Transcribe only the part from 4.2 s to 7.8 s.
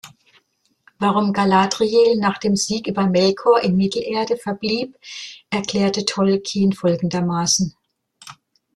verblieb erklärte Tolkien folgendermaßen.